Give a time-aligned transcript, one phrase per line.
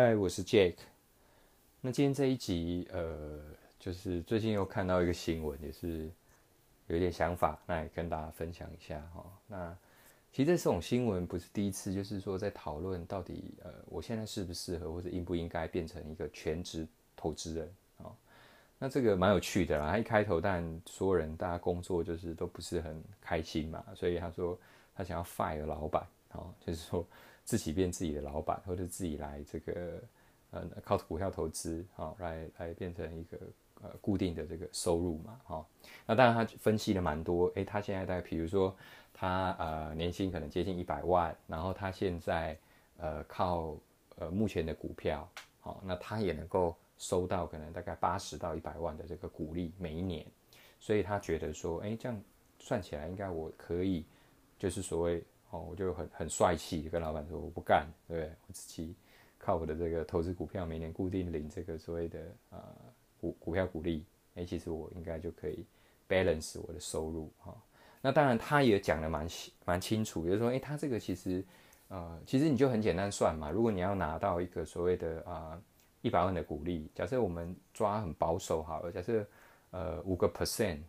[0.00, 0.76] 嗨，我是 Jake。
[1.80, 3.40] 那今天这一集，呃，
[3.80, 6.08] 就是最近又看到一个新闻，也是
[6.86, 9.26] 有一点想法，那也跟大家分享一下哈。
[9.48, 9.76] 那
[10.30, 16.86] 其实这种新闻不是第一次，就是说在讨论到底，呃，我现在适不适合，或者应不应该变成一个全职
[17.16, 18.06] 投资人啊？
[18.78, 19.90] 那这个蛮有趣的啦。
[19.90, 24.56] 他一开头，但所有人大家工作就是都不是很开心嘛，所以他说
[24.94, 27.04] 他想要 fire 老板，哦，就是说。
[27.48, 30.02] 自己变自己的老板，或者自己来这个，
[30.50, 33.38] 呃，靠股票投资啊，来来变成一个
[33.80, 35.66] 呃固定的这个收入嘛，哈。
[36.04, 38.76] 那当然他分析了蛮多，诶，他现在大概比如说
[39.14, 42.54] 他呃年薪可能接近一百万，然后他现在
[42.98, 43.74] 呃靠
[44.16, 45.26] 呃目前的股票，
[45.60, 50.26] 好，那他也能够收到可能大概八十到一百万的这个股利每一年，
[50.78, 52.22] 所以他觉得说，诶，这样
[52.58, 54.04] 算起来应该我可以，
[54.58, 55.24] 就是所谓。
[55.50, 58.32] 哦，我就很很帅气，跟老板说我不干，对不对？
[58.46, 58.94] 我自己
[59.38, 62.58] 靠我的这个投资股票，每年固定领这个所谓的呃
[63.18, 65.64] 股股票股利，哎，其实我应该就可以
[66.06, 67.56] balance 我的收入哈。
[68.02, 69.26] 那当然他也讲的蛮
[69.64, 71.42] 蛮清楚，就是说，哎，他这个其实
[71.88, 73.50] 呃，其实你就很简单算嘛。
[73.50, 75.58] 如果你要拿到一个所谓的啊
[76.02, 79.26] 一百万的股利，假设我们抓很保守好，假设
[79.70, 80.80] 呃五个 percent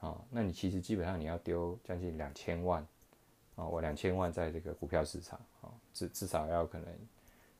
[0.00, 2.84] 啊，那你其实基本上你要丢将近两千万。
[3.58, 6.86] 啊，我两千万在这个股票市场，啊，至至少要可能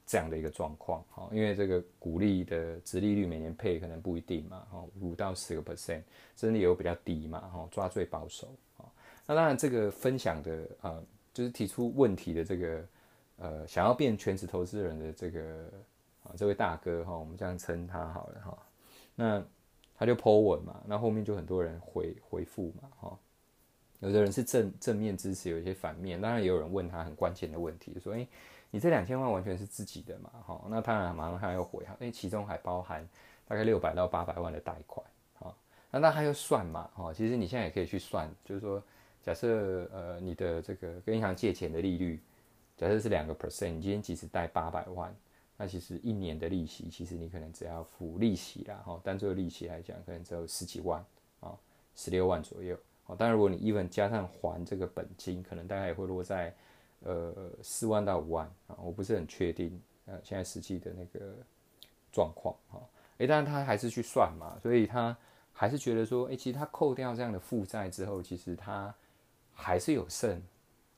[0.07, 6.03] 这样的一个状况，哈，因为这个股利的殖利率每年配可能不一定嘛，哈，五到十个 percent，
[6.37, 8.47] 真的有比较低嘛，哈，抓最保守，
[8.77, 8.87] 啊，
[9.27, 12.85] 那当然这个分享的，呃，就是提出问题的这个，
[13.39, 15.69] 呃，想要变全职投资人的这个，
[16.23, 18.59] 啊，这位大哥，哈，我们这样称他好了，哈，
[19.17, 19.45] 那
[19.97, 23.19] 他就 po 文嘛，那后面就很多人回回复嘛，哈。
[24.01, 26.21] 有的人是正正面支持，有一些反面。
[26.21, 28.29] 当然也有人问他很关键的问题，说：“诶，
[28.71, 30.31] 你这两千万完全是自己的嘛？
[30.47, 33.07] 哈，那当然马上他又回哈，因为其中还包含
[33.47, 35.05] 大概六百到八百万的贷款，
[35.41, 35.53] 哈，
[35.91, 36.89] 那那他又算嘛？
[36.95, 38.81] 哈，其实你现在也可以去算，就是说，
[39.23, 42.21] 假设呃你的这个跟银行借钱的利率，
[42.77, 45.13] 假设是两个 percent，你今天即使贷八百万，
[45.57, 51.05] 那其实一年的利息，其实你可能只要付利息啦，哈，单做利息来讲，可能只有十几万
[51.41, 51.59] 啊，
[51.97, 52.79] 十六万左右。
[53.09, 56.55] 哦，当然，如果你 even 加上还这个本金，可能大概也会落在
[57.01, 61.35] 呃四万到五万啊，我不是很确定呃现在实际的那个
[62.13, 62.79] 状况哈。
[63.17, 65.17] 诶，但是他还是去算嘛，所以他
[65.55, 68.95] 还是觉得说，诶，其实他扣掉这样的负债之后，其实他
[69.55, 70.43] 还是有剩，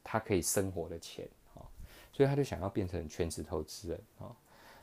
[0.03, 1.63] 他可以生活的钱哈，
[2.13, 4.35] 所以他就想要变成全职投资人啊。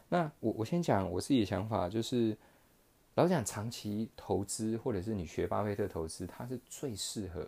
[0.07, 2.37] 那我我先讲我自己的想法就是。
[3.17, 7.47] 老讲长期投资，或者是你学巴菲特投资，它是最适合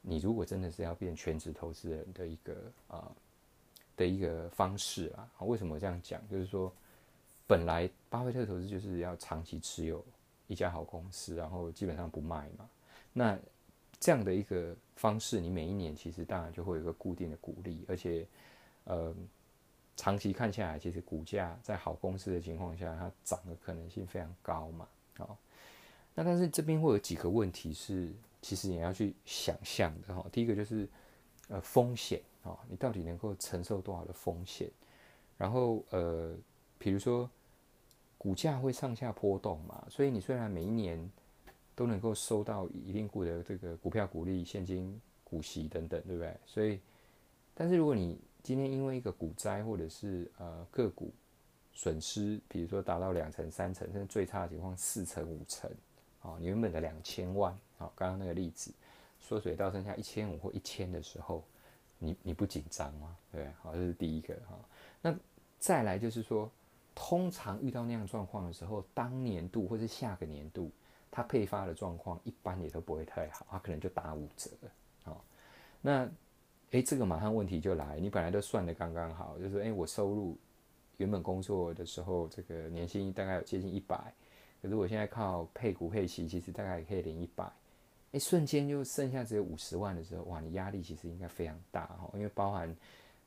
[0.00, 0.16] 你。
[0.16, 2.56] 如果真的是要变全职投资人的一个
[2.86, 3.12] 啊
[3.98, 6.26] 的一个方式啊，为什么这样讲？
[6.30, 6.72] 就是说，
[7.46, 10.02] 本来巴菲特投资就是要长期持有
[10.46, 12.66] 一家好公司，然后基本上不卖嘛。
[13.12, 13.38] 那
[14.00, 18.26] 这样的一个方式，你每一年其实当然就会有一个固定的股利，而且
[18.84, 19.14] 呃。
[19.98, 24.88] 长期看下来，其实股价在好公司的情况下，它涨的可能性非常高嘛。
[25.16, 25.36] 好，
[26.14, 30.24] 那但是这边会有几个问题是，其实你要去想象的哈。
[30.30, 30.88] 第一个就是
[31.48, 34.70] 呃风险啊，你到底能够承受多少的风险？
[35.36, 36.32] 然后呃，
[36.78, 37.28] 比如说
[38.16, 41.10] 股价会上下波动嘛，所以你虽然每一年
[41.74, 46.36] 都能够收到一定股的这个股票股利、现金股息等等，对不对？
[46.46, 46.78] 所以，
[47.52, 48.16] 但是如果你
[48.48, 51.12] 今天因为一个股灾，或者是呃个股
[51.74, 55.70] 损失，比如说达到两成、三成，甚至最差的情况四成、五成，
[56.22, 58.72] 啊，你原本的两千万，啊，刚刚那个例子
[59.20, 61.44] 缩水到剩下一千五或一千的时候，
[61.98, 63.14] 你你不紧张吗？
[63.30, 64.58] 对，好，这是第一个哈。
[65.02, 65.14] 那
[65.58, 66.50] 再来就是说，
[66.94, 70.70] 通常遇到那样状况的时候，当年度或是下个年度，
[71.10, 74.50] 它配发的状况一般也都不会太好，它可能就打五折，
[75.04, 75.22] 好，
[75.82, 76.10] 那。
[76.72, 80.36] 诶，这个马上问题就来，你本来都算的刚刚好，就是诶，我收入
[80.98, 84.12] 原本工作的时候，这个年薪大概有接近一百，
[84.60, 87.50] 可是我现在靠配股配息，其实大概也可以领一百，
[88.12, 92.76] 诶，瞬间就剩下只有五十万的时候，哇，你压力其实应该非常大哈，因为包含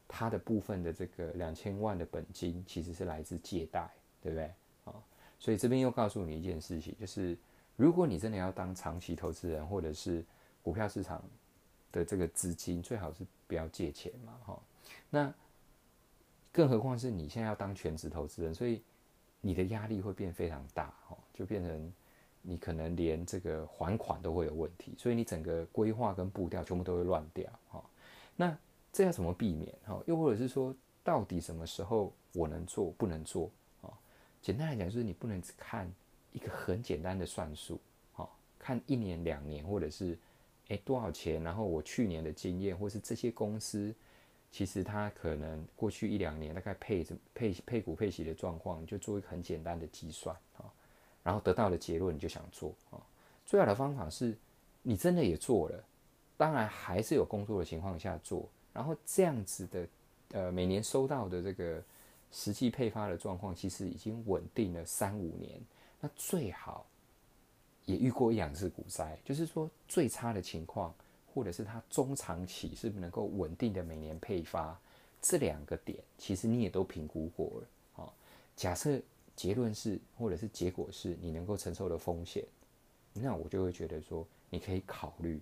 [0.07, 3.89] 它的部分的这个两千万的本金其实是来自借贷，
[4.21, 4.51] 对不对
[4.83, 4.93] 啊？
[5.39, 7.35] 所以这边又告诉你一件事情，就是
[7.75, 10.23] 如果你真的要当长期投资人，或者是
[10.61, 11.23] 股票市场。
[11.91, 14.59] 的这个资金最好是不要借钱嘛，哈，
[15.09, 15.33] 那
[16.51, 18.81] 更何况是你现在要当全职投资人，所以
[19.39, 21.93] 你的压力会变非常大，哈，就变成
[22.41, 27.83] 你可能连这个还款都会有问题，所以你整个规划跟步调全部都会乱掉，哈，
[28.35, 28.57] 那
[28.91, 29.73] 这要怎么避免？
[29.85, 33.49] 哈，又或者是说，到底什么时候我能做，不能做？
[33.81, 33.91] 啊
[34.41, 35.89] 简单来讲，就是你不能只看
[36.31, 37.79] 一个很简单的算术，
[38.11, 40.17] 好，看一年、两年，或者是
[40.71, 43.93] 诶多少钱，然后我去年的经验，或是这些公司
[44.51, 50.65] 其实它可能过去一两年大概配着配配股配息的状况，就做一个很简单的计算啊，
[51.23, 52.99] 然后得到的结论你就想做啊。
[53.45, 54.37] 最好的方法是
[54.81, 55.83] 你真的也做了，
[56.37, 59.87] 当然还是有工作的情况下做，然后这样子的。
[60.33, 61.83] 呃，每年收到的这个
[62.31, 65.59] 实际配发的状况，其实已经稳定了三五年。
[65.99, 66.85] 那最好
[67.85, 70.93] 也遇过一两次股灾，就是说最差的情况，
[71.33, 74.79] 或者是它中长期是不是能够稳定的每年配发，
[75.21, 78.13] 这两个点，其实你也都评估过了啊。
[78.55, 78.99] 假设
[79.35, 82.43] 结论是，或者是结果是你能够承受的风险，
[83.13, 85.39] 那我就会觉得说，你可以考虑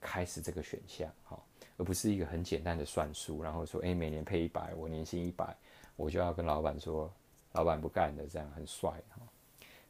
[0.00, 1.38] 开始这个选项，哈。
[1.76, 5.56] 而不是一个很简单的算术，然后说，哎，每年配一百，我年薪一百，
[5.96, 7.10] 我就要跟老板说，
[7.52, 9.22] 老板不干的，这样很帅哈。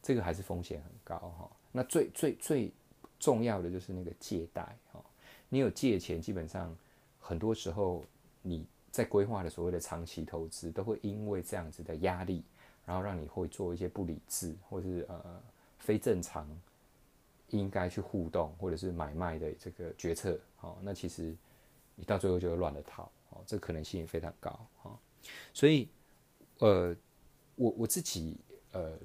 [0.01, 1.51] 这个还是风险很高哈。
[1.73, 2.73] 那最最最
[3.19, 5.03] 重要的就是那个借贷哈。
[5.49, 6.77] 你有借钱，基本上
[7.19, 8.05] 很多时候
[8.43, 12.43] 你在规划的所谓的长期投资，都会因为这样子的压力，
[12.85, 15.43] 然后让你会做一些不理智或是呃
[15.79, 16.49] 非正常
[17.49, 20.39] 应该去互动或者是买卖的这个决策。
[20.57, 21.37] 好，那其实。
[21.97, 24.99] 你到最后就会乱了套哦，这可能性也非常高哈。
[25.53, 25.87] 所以，
[26.61, 26.97] 呃，
[27.57, 28.39] 我我自己
[28.73, 28.97] 呃，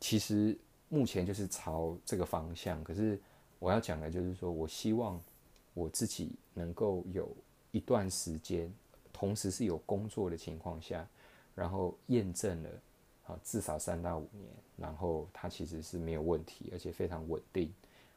[0.00, 0.56] 其实
[0.92, 2.84] 目前就是朝这个方向。
[2.84, 3.18] 可是
[3.58, 5.18] 我要讲的就是说，我希望
[5.72, 7.34] 我自己能够有
[7.70, 8.70] 一段时间，
[9.10, 11.08] 同时是有工作的情况下，
[11.54, 12.68] 然后验证了
[13.26, 17.72] 啊，至少三到五年，然后它其实是没有问题，而且非常稳定，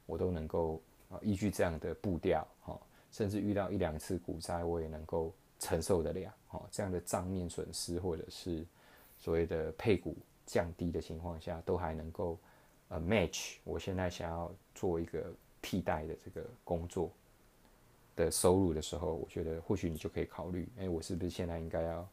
[0.05, 2.77] 我都能够啊依据这样的步调哈。
[3.09, 6.29] 甚至遇到一两次股灾，我也能够承受得了。
[6.49, 8.65] 哦，这样的账面损失或者是
[9.17, 10.13] 所谓的配股
[10.45, 12.37] 降低的情况下，都还能够
[12.89, 17.11] 呃 match 我现在想要做一个替代的这个工作
[18.15, 22.07] 的收入的时候，我觉得或许你就可以考虑，哎，我是不是现在应该要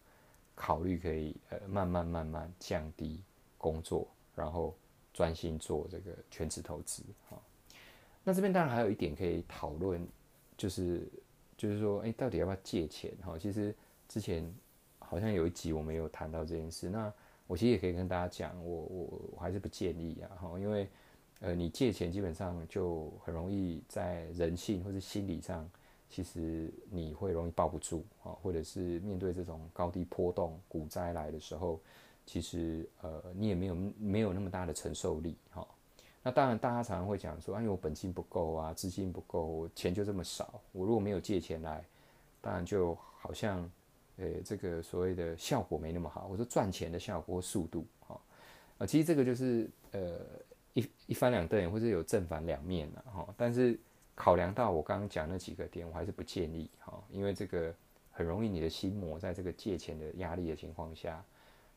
[0.54, 3.22] 考虑可以呃慢慢慢慢降低
[3.58, 4.74] 工作，然后
[5.12, 7.02] 专心做这个全职投资。
[7.28, 7.40] 哈，
[8.24, 10.06] 那这边当然还有一点可以讨论。
[10.54, 11.08] 就是，
[11.56, 13.10] 就是说，哎，到底要不要借钱？
[13.24, 13.74] 哈，其实
[14.06, 14.48] 之前
[15.00, 16.88] 好像有一集我们有谈到这件事。
[16.88, 17.12] 那
[17.48, 20.88] 我其实也可以跟大家讲，我我还是不建议啊，哈，因为
[21.40, 25.68] 呃，你借钱基本上就很容易在人性或者心理上，
[26.08, 31.80] 其实你会容易抱不住啊，或者是面对这种高低波动、股灾来的时候，
[32.24, 35.66] 其实呃，你也没有没有那么大的承受力，哈。
[36.24, 40.60] 那当然，大家常常会讲说，哎，我本金不够啊，资金不够，钱就这么少。
[40.70, 41.84] 我如果没有借钱来，
[42.40, 43.68] 当然就好像，
[44.18, 46.28] 呃，这个所谓的效果没那么好。
[46.30, 48.20] 我说赚钱的效果速度，哈，
[48.86, 50.20] 其实这个就是呃
[50.74, 53.26] 一一翻两瞪眼，或者有正反两面的哈。
[53.36, 53.78] 但是
[54.14, 57.74] 考量到我刚刚讲那几个点，我还是不建议哈，因为这个
[58.10, 61.24] 很容易你的心魔在这个借钱的压力的情况下。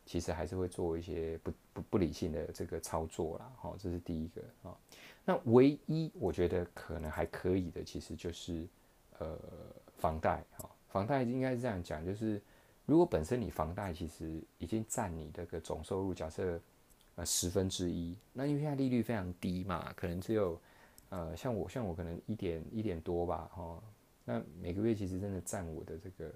[0.07, 4.77] 其实还是会做一些不不不理性的这个操作啦，哈，这是第一个啊。
[5.25, 8.67] 那唯一我觉得可能还可以的，其实就是
[9.17, 9.35] 呃
[9.97, 12.39] 房贷哈，房贷应该是这样讲，就是
[12.85, 16.61] 如果本身你房贷其实已经占你这个总收入，假设
[17.15, 20.59] 呃十分之一，那因为现在利率非常低嘛，可能只有
[21.09, 23.83] 呃像我像我可能一点一点多吧，哈，
[24.23, 26.31] 那每个月其实真的占我的这个。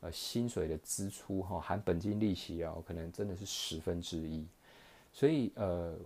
[0.00, 4.46] 呃，薪水的支出哈，含本金利息哦，可能真的是十分之一，
[5.10, 5.96] 所以呃，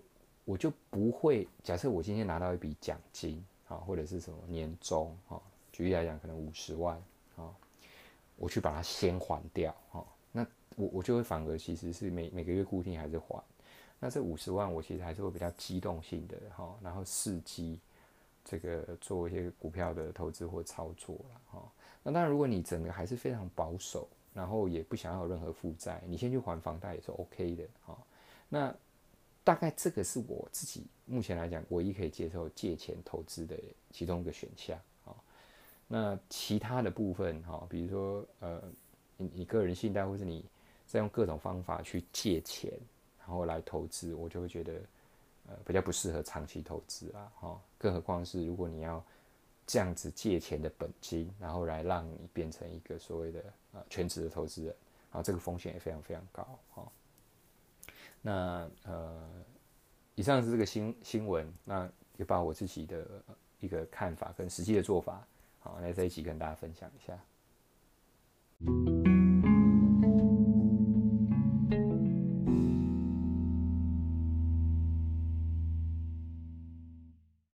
[0.45, 6.97] 我就不会假设我今天拿到一笔奖金啊，或者是什么年终啊，举例来讲，可能五十万
[7.37, 7.51] 啊，
[8.37, 10.47] 我去把它先还掉哈，那
[10.77, 13.43] 我我就会反而其实是每每个月固定还是还，
[14.01, 17.79] 那这五十万我其实还是会比较机动性的哈，然后伺机
[18.43, 21.73] 这个做一些股票的投资或操作了哈。
[22.03, 27.99] 那当然，如果你整个还是非常保守，然后也不想要有任何负债，你先去还房贷也是 OK 的哈。
[28.49, 28.75] 那
[29.45, 33.55] 大概这个是我自己目前来讲唯一可以接受借钱投资的
[33.91, 35.13] 其中一个选项啊。
[35.87, 38.63] 那其他的部分哈，比如说呃，
[39.19, 40.43] 你你个人信贷或是你
[40.87, 42.73] 再用各种方法去借钱，
[43.31, 44.73] 然后来投资，我就会觉得
[45.47, 47.33] 呃比较不适合长期投资啊。
[47.41, 49.03] 哈，更何况是如果你要。
[49.67, 53.41] 这样子借钱的本金，然后来让你变成一个所谓的
[53.73, 54.75] 呃全职的投资人，
[55.13, 56.93] 啊，这个风险也非常非常高哈。
[58.21, 59.31] 那呃，
[60.17, 63.07] 以上是这个新新闻，那也把我自己的
[63.61, 65.25] 一个看法跟实际的做法，
[65.61, 67.17] 好，来在一起跟大家分享一下。